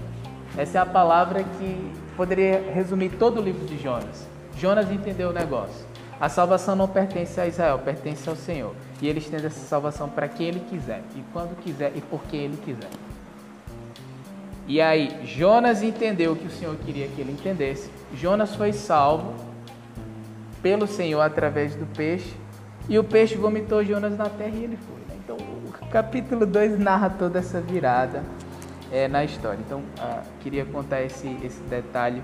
Essa 0.58 0.80
é 0.80 0.82
a 0.82 0.86
palavra 0.86 1.44
que 1.44 1.92
poderia 2.18 2.72
resumir 2.74 3.12
todo 3.18 3.40
o 3.40 3.44
livro 3.44 3.66
de 3.66 3.78
Jonas. 3.78 4.28
Jonas 4.58 4.92
entendeu 4.92 5.30
o 5.30 5.34
negócio. 5.34 5.86
A 6.20 6.28
salvação 6.30 6.75
não 6.75 6.88
pertence 6.88 7.40
a 7.40 7.48
Israel, 7.48 7.80
pertence 7.80 8.30
ao 8.30 8.36
Senhor. 8.36 8.75
E 9.01 9.08
ele 9.08 9.20
estende 9.20 9.46
essa 9.46 9.66
salvação 9.66 10.10
para 10.10 10.28
quem 10.28 10.50
ele 10.50 10.60
quiser, 10.70 11.01
e 11.16 11.24
quando 11.34 11.56
quiser 11.63 11.94
e 11.96 12.01
por 12.01 12.22
quem 12.25 12.42
ele 12.42 12.58
quiser. 12.58 12.90
E 14.68 14.80
aí, 14.80 15.25
Jonas 15.25 15.82
entendeu 15.82 16.34
o 16.34 16.36
que 16.36 16.46
o 16.46 16.51
Senhor 16.51 16.75
queria 16.75 17.08
que 17.08 17.20
ele 17.20 17.32
entendesse. 17.32 17.90
Jonas 18.13 18.56
foi 18.56 18.72
salvo 18.72 19.34
pelo 20.62 20.86
Senhor 20.86 21.22
através 21.22 21.74
do 21.74 21.86
peixe. 21.88 22.34
E 22.90 22.98
o 23.00 23.04
peixe 23.04 23.36
vomitou 23.36 23.84
Jonas 23.84 24.18
na 24.18 24.30
terra 24.30 24.56
e 24.56 24.64
ele 24.64 24.78
foi. 24.78 25.00
Né? 25.08 25.22
Então, 25.24 25.38
o 25.38 25.90
capítulo 25.92 26.46
2 26.46 26.80
narra 26.80 27.10
toda 27.10 27.40
essa 27.40 27.62
virada 27.62 28.24
é, 28.92 29.08
na 29.08 29.24
história. 29.24 29.60
Então, 29.66 29.82
ah, 30.00 30.22
queria 30.42 30.66
contar 30.66 31.02
esse, 31.02 31.28
esse 31.44 31.62
detalhe 31.64 32.22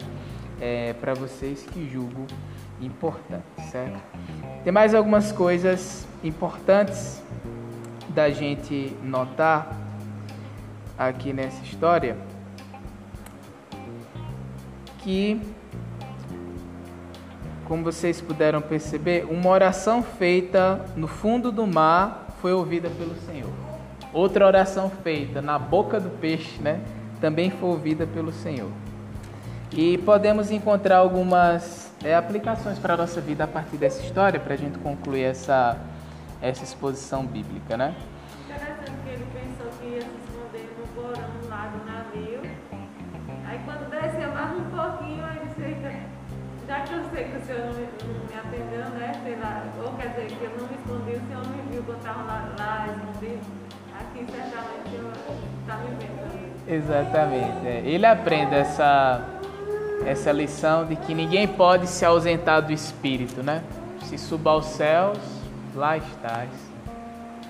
é, 0.59 0.93
para 0.93 1.13
vocês 1.13 1.63
que 1.71 1.89
julgo 1.89 2.27
importante, 2.81 3.43
certo? 3.71 3.99
Tem 4.63 4.71
mais 4.71 4.93
algumas 4.93 5.31
coisas 5.31 6.07
importantes 6.23 7.21
da 8.09 8.29
gente 8.29 8.95
notar 9.03 9.77
aqui 10.97 11.31
nessa 11.31 11.63
história 11.63 12.17
que, 14.99 15.39
como 17.67 17.83
vocês 17.83 18.21
puderam 18.21 18.61
perceber, 18.61 19.25
uma 19.29 19.49
oração 19.49 20.01
feita 20.01 20.85
no 20.95 21.07
fundo 21.07 21.51
do 21.51 21.67
mar 21.67 22.37
foi 22.41 22.53
ouvida 22.53 22.89
pelo 22.89 23.15
Senhor. 23.25 23.51
Outra 24.13 24.45
oração 24.45 24.89
feita 25.03 25.41
na 25.41 25.59
boca 25.59 25.99
do 25.99 26.09
peixe, 26.09 26.61
né, 26.61 26.79
também 27.19 27.51
foi 27.51 27.69
ouvida 27.69 28.07
pelo 28.07 28.31
Senhor. 28.31 28.71
E 29.73 29.97
podemos 29.97 30.49
encontrar 30.49 30.97
algumas 30.97 31.91
é, 32.03 32.15
aplicações 32.15 32.79
para 32.79 32.93
a 32.93 32.97
nossa 32.97 33.19
vida 33.19 33.43
a 33.43 33.47
partir 33.47 33.75
dessa 33.75 34.01
história, 34.01 34.39
para 34.39 34.53
a 34.53 34.57
gente 34.57 34.77
concluir 34.79 35.23
essa, 35.23 35.75
essa 36.41 36.63
exposição 36.63 37.25
bíblica, 37.25 37.75
né? 37.75 37.93
Lá. 52.57 52.85
Aqui 53.99 54.25
certamente 54.31 54.85
o 54.85 54.89
senhor 54.89 55.13
está 55.61 55.77
me 55.77 55.95
vendo. 55.95 56.27
Exatamente. 56.67 57.67
É. 57.67 57.81
Ele 57.85 58.05
aprende 58.05 58.55
essa, 58.55 59.21
essa 60.05 60.31
lição 60.31 60.85
de 60.85 60.95
que 60.95 61.13
ninguém 61.13 61.47
pode 61.47 61.87
se 61.87 62.05
ausentar 62.05 62.61
do 62.61 62.73
Espírito, 62.73 63.41
né? 63.41 63.63
Se 64.03 64.17
suba 64.17 64.51
aos 64.51 64.65
céus, 64.65 65.17
lá 65.73 65.97
estás. 65.97 66.49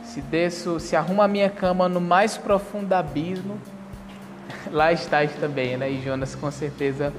Se 0.03 0.21
desço, 0.21 0.79
se 0.79 0.95
arrumo 0.95 1.21
a 1.21 1.27
minha 1.27 1.49
cama 1.49 1.89
no 1.89 1.99
mais 1.99 2.37
profundo 2.37 2.93
abismo, 2.93 3.59
lá 4.71 4.91
estás 4.91 5.33
também, 5.33 5.77
né? 5.77 5.89
E 5.89 6.01
Jonas 6.01 6.35
com 6.35 6.49
certeza 6.51 7.13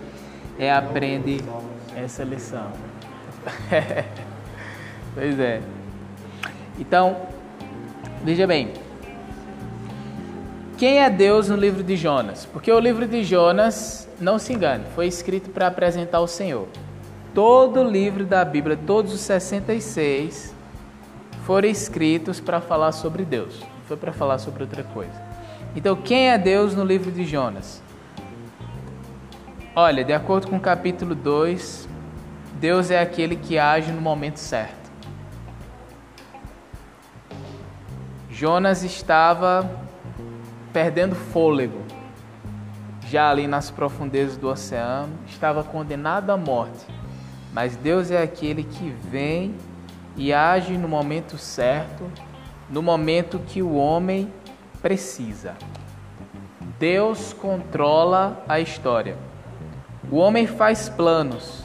é, 0.58 0.72
aprende 0.72 1.40
essa 1.96 2.22
lição. 2.24 2.70
pois 5.14 5.38
é. 5.38 5.60
Então, 6.78 7.16
veja 8.24 8.46
bem. 8.46 8.72
Quem 10.76 11.00
é 11.00 11.10
Deus 11.10 11.48
no 11.48 11.56
livro 11.56 11.82
de 11.82 11.96
Jonas? 11.96 12.46
Porque 12.46 12.70
o 12.70 12.78
livro 12.78 13.06
de 13.06 13.24
Jonas, 13.24 14.08
não 14.20 14.38
se 14.38 14.52
engane, 14.52 14.84
foi 14.94 15.08
escrito 15.08 15.50
para 15.50 15.66
apresentar 15.66 16.20
o 16.20 16.28
Senhor. 16.28 16.68
Todo 17.34 17.80
o 17.80 17.90
livro 17.90 18.24
da 18.24 18.44
Bíblia, 18.44 18.78
todos 18.86 19.12
os 19.12 19.20
66, 19.20 20.54
foram 21.44 21.68
escritos 21.68 22.38
para 22.38 22.60
falar 22.60 22.92
sobre 22.92 23.24
Deus, 23.24 23.58
não 23.60 23.84
foi 23.86 23.96
para 23.96 24.12
falar 24.12 24.38
sobre 24.38 24.62
outra 24.62 24.84
coisa. 24.84 25.20
Então, 25.74 25.96
quem 25.96 26.30
é 26.30 26.38
Deus 26.38 26.74
no 26.74 26.84
livro 26.84 27.10
de 27.10 27.24
Jonas? 27.24 27.82
Olha, 29.74 30.04
de 30.04 30.12
acordo 30.12 30.46
com 30.46 30.56
o 30.56 30.60
capítulo 30.60 31.14
2, 31.14 31.88
Deus 32.54 32.90
é 32.90 33.00
aquele 33.00 33.36
que 33.36 33.58
age 33.58 33.90
no 33.92 34.00
momento 34.00 34.38
certo. 34.38 34.87
Jonas 38.38 38.84
estava 38.84 39.68
perdendo 40.72 41.16
fôlego, 41.16 41.82
já 43.08 43.28
ali 43.28 43.48
nas 43.48 43.68
profundezas 43.68 44.36
do 44.36 44.46
oceano, 44.46 45.12
estava 45.26 45.64
condenado 45.64 46.30
à 46.30 46.36
morte. 46.36 46.86
Mas 47.52 47.74
Deus 47.74 48.12
é 48.12 48.22
aquele 48.22 48.62
que 48.62 48.90
vem 48.90 49.56
e 50.16 50.32
age 50.32 50.78
no 50.78 50.86
momento 50.86 51.36
certo, 51.36 52.08
no 52.70 52.80
momento 52.80 53.40
que 53.40 53.60
o 53.60 53.74
homem 53.74 54.32
precisa. 54.80 55.56
Deus 56.78 57.32
controla 57.32 58.40
a 58.48 58.60
história. 58.60 59.16
O 60.12 60.16
homem 60.18 60.46
faz 60.46 60.88
planos, 60.88 61.64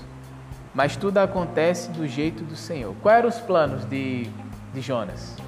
mas 0.74 0.96
tudo 0.96 1.20
acontece 1.20 1.92
do 1.92 2.08
jeito 2.08 2.44
do 2.44 2.56
Senhor. 2.56 2.96
Quais 3.04 3.20
eram 3.20 3.30
os 3.30 3.40
planos 3.40 3.86
de, 3.86 4.28
de 4.74 4.82
Jonas? 4.82 5.43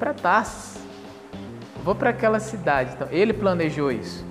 Para 0.00 0.14
Tarsis. 0.14 0.80
Vou 1.84 1.94
para 1.94 2.10
aquela 2.10 2.40
cidade. 2.40 2.94
Então, 2.94 3.06
ele 3.10 3.34
planejou 3.34 3.92
isso. 3.92 4.24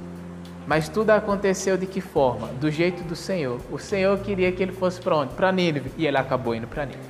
Mas 0.65 0.89
tudo 0.89 1.11
aconteceu 1.11 1.77
de 1.77 1.85
que 1.85 2.01
forma? 2.01 2.47
Do 2.47 2.69
jeito 2.69 3.03
do 3.03 3.15
Senhor. 3.15 3.61
O 3.71 3.77
Senhor 3.77 4.17
queria 4.19 4.51
que 4.51 4.61
ele 4.61 4.71
fosse 4.71 4.99
para 4.99 5.15
onde? 5.15 5.33
Para 5.35 5.51
Nínive. 5.51 5.91
E 5.95 6.05
ele 6.05 6.17
acabou 6.17 6.55
indo 6.55 6.67
para 6.67 6.85
Nínive. 6.85 7.07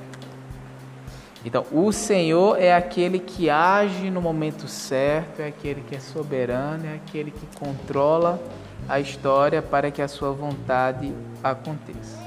Então, 1.42 1.64
o 1.72 1.90
Senhor 1.90 2.60
é 2.60 2.74
aquele 2.74 3.18
que 3.18 3.48
age 3.48 4.10
no 4.10 4.20
momento 4.20 4.68
certo, 4.68 5.40
é 5.40 5.46
aquele 5.48 5.80
que 5.80 5.96
é 5.96 5.98
soberano, 6.00 6.84
é 6.86 6.96
aquele 6.96 7.30
que 7.30 7.46
controla 7.58 8.38
a 8.86 9.00
história 9.00 9.62
para 9.62 9.90
que 9.90 10.02
a 10.02 10.08
sua 10.08 10.32
vontade 10.32 11.14
aconteça. 11.42 12.18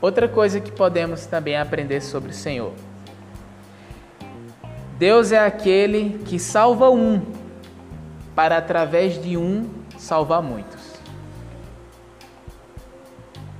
Outra 0.00 0.26
coisa 0.26 0.58
que 0.58 0.72
podemos 0.72 1.26
também 1.26 1.56
aprender 1.56 2.00
sobre 2.00 2.30
o 2.30 2.34
Senhor. 2.34 2.72
Deus 4.98 5.32
é 5.32 5.44
aquele 5.44 6.20
que 6.24 6.38
salva 6.38 6.90
um, 6.90 7.20
para 8.34 8.58
através 8.58 9.20
de 9.22 9.36
um 9.36 9.68
salvar 9.96 10.42
muitos. 10.42 10.94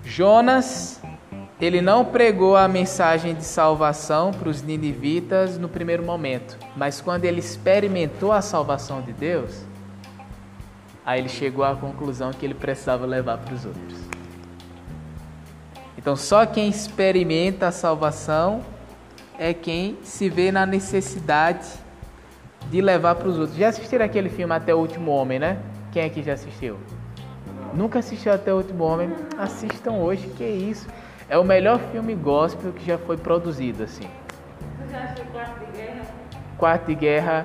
Jonas 0.04 1.00
ele 1.60 1.80
não 1.80 2.04
pregou 2.04 2.56
a 2.56 2.68
mensagem 2.68 3.34
de 3.34 3.44
salvação 3.44 4.32
para 4.32 4.48
os 4.48 4.60
ninivitas 4.60 5.56
no 5.56 5.68
primeiro 5.68 6.04
momento, 6.04 6.58
mas 6.76 7.00
quando 7.00 7.24
ele 7.24 7.40
experimentou 7.40 8.32
a 8.32 8.42
salvação 8.42 9.00
de 9.00 9.12
Deus, 9.12 9.62
aí 11.06 11.20
ele 11.20 11.28
chegou 11.28 11.64
à 11.64 11.74
conclusão 11.74 12.32
que 12.32 12.44
ele 12.44 12.54
precisava 12.54 13.06
levar 13.06 13.38
para 13.38 13.54
os 13.54 13.64
outros. 13.64 13.98
Então, 15.96 16.16
só 16.16 16.44
quem 16.44 16.68
experimenta 16.68 17.68
a 17.68 17.72
salvação 17.72 18.60
é 19.38 19.52
quem 19.52 19.98
se 20.02 20.28
vê 20.28 20.52
na 20.52 20.64
necessidade 20.64 21.66
de 22.70 22.80
levar 22.80 23.14
para 23.16 23.28
os 23.28 23.38
outros. 23.38 23.56
Já 23.56 23.68
assistiram 23.68 24.04
aquele 24.04 24.28
filme 24.28 24.54
Até 24.54 24.74
o 24.74 24.78
Último 24.78 25.10
Homem, 25.10 25.38
né? 25.38 25.58
Quem 25.92 26.04
aqui 26.04 26.22
já 26.22 26.34
assistiu? 26.34 26.78
Nunca 27.74 27.98
assistiu 27.98 28.32
Até 28.32 28.52
o 28.52 28.56
Último 28.58 28.84
Homem? 28.84 29.10
Assistam 29.38 29.92
hoje, 29.92 30.28
que 30.28 30.44
é 30.44 30.50
isso. 30.50 30.88
É 31.28 31.38
o 31.38 31.44
melhor 31.44 31.78
filme 31.92 32.14
gospel 32.14 32.72
que 32.72 32.84
já 32.84 32.98
foi 32.98 33.16
produzido, 33.16 33.84
assim. 33.84 34.08
Você 34.78 34.92
já 34.92 35.04
assistiu 35.04 35.24
Quarto 35.32 35.60
de 35.60 35.78
Guerra? 35.78 36.02
Quarto 36.58 36.86
de 36.86 36.94
Guerra, 36.94 37.44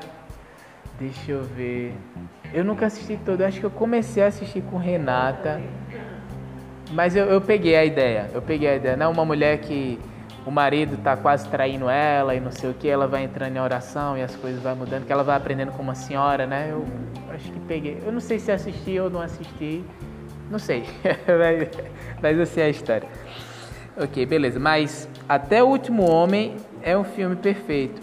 deixa 0.99 1.31
eu 1.31 1.43
ver. 1.43 1.95
Eu 2.53 2.63
nunca 2.63 2.87
assisti 2.87 3.17
todo, 3.23 3.41
acho 3.41 3.59
que 3.59 3.65
eu 3.65 3.71
comecei 3.71 4.23
a 4.23 4.27
assistir 4.27 4.61
com 4.63 4.77
Renata. 4.77 5.61
Mas 6.91 7.15
eu, 7.15 7.25
eu 7.25 7.39
peguei 7.39 7.75
a 7.75 7.85
ideia, 7.85 8.29
eu 8.33 8.41
peguei 8.41 8.67
a 8.67 8.75
ideia. 8.75 8.97
Não, 8.97 9.11
uma 9.11 9.23
mulher 9.23 9.59
que 9.59 9.99
o 10.49 10.51
marido 10.51 10.97
tá 10.97 11.15
quase 11.15 11.47
traindo 11.47 11.87
ela 11.87 12.33
e 12.33 12.39
não 12.39 12.51
sei 12.51 12.71
o 12.71 12.73
que, 12.73 12.89
ela 12.89 13.07
vai 13.07 13.23
entrando 13.23 13.55
em 13.55 13.59
oração 13.59 14.17
e 14.17 14.23
as 14.23 14.35
coisas 14.35 14.59
vão 14.59 14.75
mudando, 14.75 15.05
que 15.05 15.13
ela 15.13 15.23
vai 15.23 15.37
aprendendo 15.37 15.71
como 15.71 15.83
uma 15.83 15.95
senhora, 15.95 16.47
né? 16.47 16.69
Eu 16.71 16.83
acho 17.31 17.51
que 17.51 17.59
peguei. 17.59 18.01
Eu 18.03 18.11
não 18.11 18.19
sei 18.19 18.39
se 18.39 18.51
assisti 18.51 18.99
ou 18.99 19.11
não 19.11 19.21
assisti, 19.21 19.83
não 20.49 20.57
sei, 20.57 20.85
mas 22.19 22.35
eu 22.35 22.47
sei 22.47 22.63
a 22.63 22.69
história. 22.69 23.07
Ok, 23.95 24.25
beleza. 24.25 24.59
Mas 24.59 25.07
Até 25.27 25.61
o 25.61 25.67
Último 25.67 26.09
Homem 26.09 26.55
é 26.81 26.97
um 26.97 27.03
filme 27.03 27.35
perfeito. 27.35 28.01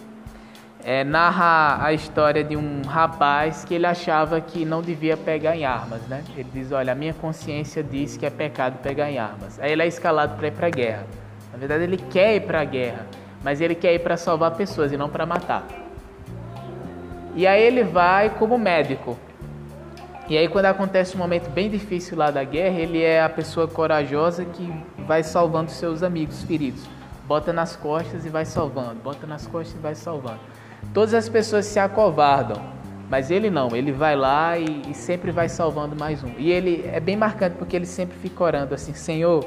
É, 0.84 1.02
narra 1.02 1.84
a 1.84 1.92
história 1.92 2.44
de 2.44 2.56
um 2.56 2.82
rapaz 2.82 3.64
que 3.64 3.74
ele 3.74 3.86
achava 3.86 4.40
que 4.40 4.64
não 4.64 4.80
devia 4.80 5.16
pegar 5.16 5.56
em 5.56 5.64
armas, 5.64 6.02
né? 6.02 6.22
Ele 6.36 6.48
diz, 6.54 6.70
olha, 6.70 6.92
a 6.92 6.94
minha 6.94 7.12
consciência 7.12 7.82
diz 7.82 8.16
que 8.16 8.24
é 8.24 8.30
pecado 8.30 8.78
pegar 8.78 9.10
em 9.10 9.18
armas. 9.18 9.58
Aí 9.58 9.72
ele 9.72 9.82
é 9.82 9.86
escalado 9.88 10.36
para 10.36 10.46
ir 10.46 10.52
para 10.52 10.68
a 10.68 10.70
guerra. 10.70 11.25
Na 11.56 11.60
verdade, 11.60 11.84
ele 11.84 11.96
quer 11.96 12.36
ir 12.36 12.40
para 12.42 12.60
a 12.60 12.64
guerra, 12.64 13.06
mas 13.42 13.62
ele 13.62 13.74
quer 13.74 13.94
ir 13.94 14.00
para 14.00 14.18
salvar 14.18 14.50
pessoas 14.50 14.92
e 14.92 14.96
não 14.98 15.08
para 15.08 15.24
matar. 15.24 15.66
E 17.34 17.46
aí 17.46 17.62
ele 17.62 17.82
vai 17.82 18.28
como 18.28 18.58
médico. 18.58 19.16
E 20.28 20.36
aí 20.36 20.48
quando 20.48 20.66
acontece 20.66 21.16
um 21.16 21.18
momento 21.18 21.48
bem 21.48 21.70
difícil 21.70 22.18
lá 22.18 22.30
da 22.30 22.44
guerra, 22.44 22.78
ele 22.78 23.02
é 23.02 23.22
a 23.22 23.28
pessoa 23.30 23.66
corajosa 23.66 24.44
que 24.44 24.70
vai 25.06 25.22
salvando 25.22 25.70
seus 25.70 26.02
amigos 26.02 26.42
feridos. 26.42 26.82
Bota 27.26 27.54
nas 27.54 27.74
costas 27.74 28.26
e 28.26 28.28
vai 28.28 28.44
salvando, 28.44 28.96
bota 28.96 29.26
nas 29.26 29.46
costas 29.46 29.74
e 29.78 29.78
vai 29.78 29.94
salvando. 29.94 30.40
Todas 30.92 31.14
as 31.14 31.26
pessoas 31.26 31.64
se 31.64 31.78
acovardam, 31.78 32.60
mas 33.08 33.30
ele 33.30 33.48
não, 33.48 33.74
ele 33.74 33.92
vai 33.92 34.14
lá 34.14 34.58
e, 34.58 34.82
e 34.90 34.94
sempre 34.94 35.30
vai 35.30 35.48
salvando 35.48 35.96
mais 35.96 36.22
um. 36.22 36.32
E 36.36 36.52
ele 36.52 36.86
é 36.92 37.00
bem 37.00 37.16
marcante 37.16 37.56
porque 37.56 37.74
ele 37.74 37.86
sempre 37.86 38.18
fica 38.18 38.44
orando 38.44 38.74
assim: 38.74 38.92
Senhor, 38.92 39.42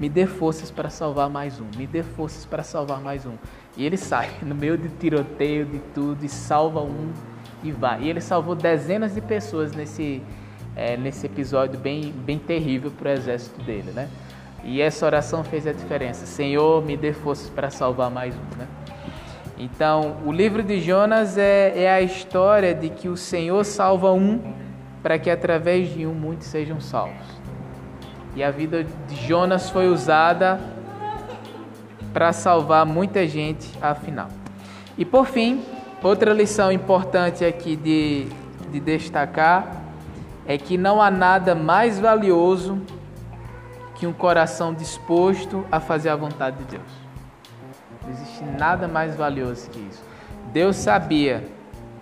me 0.00 0.08
dê 0.08 0.26
forças 0.26 0.70
para 0.70 0.88
salvar 0.88 1.28
mais 1.28 1.60
um, 1.60 1.66
me 1.76 1.86
dê 1.86 2.02
forças 2.02 2.46
para 2.46 2.62
salvar 2.62 3.00
mais 3.02 3.26
um. 3.26 3.34
E 3.76 3.84
ele 3.84 3.98
sai 3.98 4.30
no 4.42 4.54
meio 4.54 4.78
de 4.78 4.88
tiroteio, 4.88 5.66
de 5.66 5.78
tudo, 5.94 6.24
e 6.24 6.28
salva 6.28 6.80
um 6.80 7.12
e 7.62 7.70
vai. 7.70 8.04
E 8.04 8.08
ele 8.08 8.22
salvou 8.22 8.54
dezenas 8.54 9.14
de 9.14 9.20
pessoas 9.20 9.72
nesse, 9.72 10.22
é, 10.74 10.96
nesse 10.96 11.26
episódio 11.26 11.78
bem, 11.78 12.10
bem 12.10 12.38
terrível 12.38 12.90
para 12.90 13.10
o 13.10 13.12
exército 13.12 13.62
dele, 13.62 13.90
né? 13.92 14.08
E 14.64 14.80
essa 14.80 15.04
oração 15.04 15.44
fez 15.44 15.66
a 15.66 15.72
diferença. 15.72 16.24
Senhor, 16.24 16.84
me 16.84 16.96
dê 16.96 17.12
forças 17.12 17.50
para 17.50 17.70
salvar 17.70 18.10
mais 18.10 18.34
um. 18.34 18.58
Né? 18.58 18.66
Então, 19.58 20.16
o 20.24 20.32
livro 20.32 20.62
de 20.62 20.80
Jonas 20.80 21.36
é, 21.36 21.84
é 21.84 21.90
a 21.90 22.00
história 22.00 22.74
de 22.74 22.88
que 22.88 23.08
o 23.08 23.16
Senhor 23.16 23.64
salva 23.64 24.12
um 24.12 24.54
para 25.02 25.18
que 25.18 25.30
através 25.30 25.92
de 25.92 26.06
um 26.06 26.14
muitos 26.14 26.46
sejam 26.46 26.80
salvos. 26.80 27.39
E 28.34 28.42
a 28.42 28.50
vida 28.50 28.84
de 28.84 29.16
Jonas 29.26 29.70
foi 29.70 29.88
usada 29.88 30.60
para 32.12 32.32
salvar 32.32 32.86
muita 32.86 33.26
gente, 33.26 33.70
afinal. 33.80 34.28
E 34.96 35.04
por 35.04 35.26
fim, 35.26 35.64
outra 36.02 36.32
lição 36.32 36.70
importante 36.70 37.44
aqui 37.44 37.76
de, 37.76 38.26
de 38.70 38.80
destacar 38.80 39.82
é 40.46 40.58
que 40.58 40.76
não 40.76 41.00
há 41.00 41.10
nada 41.10 41.54
mais 41.54 41.98
valioso 41.98 42.80
que 43.94 44.06
um 44.06 44.12
coração 44.12 44.72
disposto 44.72 45.64
a 45.70 45.78
fazer 45.78 46.08
a 46.08 46.16
vontade 46.16 46.56
de 46.58 46.64
Deus. 46.64 46.90
Não 48.02 48.10
existe 48.10 48.44
nada 48.58 48.88
mais 48.88 49.14
valioso 49.14 49.68
que 49.70 49.78
isso. 49.78 50.02
Deus 50.52 50.76
sabia 50.76 51.44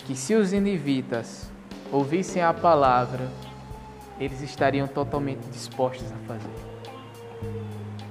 que 0.07 0.15
se 0.15 0.35
os 0.35 0.53
inivitas 0.53 1.51
ouvissem 1.93 2.43
a 2.43 2.55
palavra, 2.55 3.29
eles 4.21 4.41
estariam 4.41 4.87
totalmente 4.87 5.47
dispostos 5.49 6.11
a 6.13 6.17
fazer. 6.27 6.69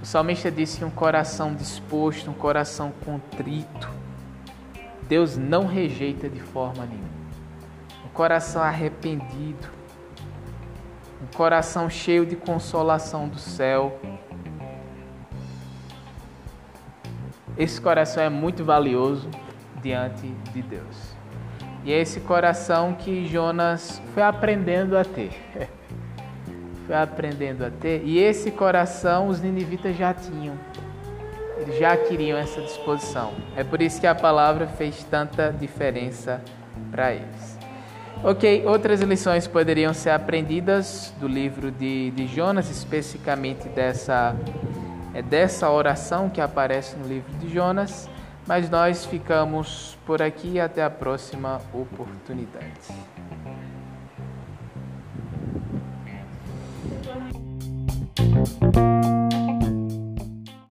O 0.02 0.06
salmista 0.06 0.50
disse 0.50 0.80
que 0.80 0.86
um 0.86 0.90
coração 0.90 1.54
disposto, 1.54 2.32
um 2.32 2.34
coração 2.34 2.94
contrito, 3.04 3.90
Deus 5.08 5.38
não 5.38 5.66
rejeita 5.66 6.30
de 6.30 6.40
forma 6.40 6.86
nenhuma. 6.86 7.08
Um 8.06 8.10
coração 8.10 8.62
arrependido, 8.62 9.68
um 11.22 11.36
coração 11.36 11.90
cheio 11.90 12.26
de 12.26 12.36
consolação 12.36 13.28
do 13.28 13.38
céu. 13.38 14.00
Esse 17.58 17.82
coração 17.82 18.22
é 18.22 18.30
muito 18.30 18.64
valioso 18.64 19.30
diante 19.82 20.28
de 20.54 20.62
Deus. 20.62 21.16
E 21.84 21.92
é 21.92 22.00
esse 22.00 22.20
coração 22.20 22.94
que 22.94 23.26
Jonas 23.28 24.02
foi 24.14 24.24
aprendendo 24.24 24.98
a 24.98 25.04
ter. 25.04 25.32
foi 26.88 26.96
aprendendo 26.96 27.66
a 27.66 27.70
ter. 27.70 28.02
E 28.06 28.18
esse 28.18 28.50
coração 28.50 29.28
os 29.28 29.42
ninivitas 29.42 29.96
já 29.96 30.14
tinham. 30.14 30.58
Eles 31.60 31.78
já 31.78 31.96
queriam 31.98 32.40
essa 32.40 32.62
disposição. 32.62 33.34
É 33.56 33.64
por 33.64 33.82
isso 33.82 34.00
que 34.00 34.08
a 34.08 34.16
palavra 34.16 34.68
fez 34.68 35.04
tanta 35.04 35.52
diferença 35.52 36.42
para 36.90 37.14
eles. 37.14 37.58
Ok, 38.24 38.66
outras 38.66 39.02
lições 39.02 39.48
poderiam 39.48 39.94
ser 39.94 40.10
aprendidas 40.10 41.14
do 41.20 41.28
livro 41.28 41.70
de, 41.70 42.10
de 42.12 42.26
Jonas, 42.26 42.70
especificamente 42.70 43.68
dessa, 43.70 44.36
é 45.14 45.22
dessa 45.22 45.70
oração 45.70 46.30
que 46.30 46.42
aparece 46.42 46.96
no 46.96 47.08
livro 47.08 47.32
de 47.34 47.54
Jonas, 47.54 48.10
mas 48.48 48.70
nós 48.70 49.06
ficamos 49.06 49.98
por 50.06 50.22
aqui 50.22 50.60
até 50.60 50.84
a 50.84 50.90
próxima 50.90 51.62
oportunidade. 51.74 52.88